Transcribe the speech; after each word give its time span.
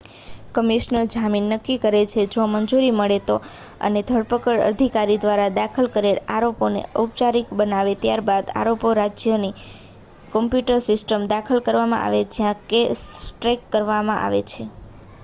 commissioner 0.53 1.01
જામીન 1.13 1.49
નક્કી 1.49 1.81
કરે 1.81 1.99
છે 2.11 2.21
જો 2.33 2.43
મંજૂરી 2.49 2.93
મળે 2.93 3.19
તો 3.23 3.35
અને 3.81 4.01
ધરપકડ 4.03 4.63
અધિકારી 4.69 5.19
દ્વારા 5.19 5.51
દાખલ 5.55 5.87
કરેલા 5.93 6.25
આરોપોને 6.29 6.81
ઔપચારિક 6.95 7.47
બનાવે 7.55 7.93
છે 7.93 8.01
ત્યારબાદ 8.01 8.45
આરોપો 8.53 8.87
રાજ્યની 8.95 9.57
કોમ્પ્યુટર 10.31 10.79
સિસ્ટમમાં 10.81 11.31
દાખલ 11.31 11.59
કરવામાં 11.63 12.03
આવે 12.03 12.21
છે 12.23 12.35
જ્યાં 12.35 12.59
કેસ 12.69 12.99
ટ્રેક 13.29 13.59
કરવામાં 13.71 14.21
આવે 14.21 14.41
છે 14.45 14.63